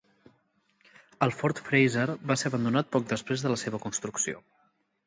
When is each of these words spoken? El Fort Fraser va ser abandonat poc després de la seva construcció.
El 1.27 1.33
Fort 1.41 1.61
Fraser 1.67 2.07
va 2.33 2.39
ser 2.45 2.51
abandonat 2.53 2.91
poc 2.97 3.09
després 3.13 3.47
de 3.47 3.57
la 3.57 3.63
seva 3.67 3.87
construcció. 3.87 4.45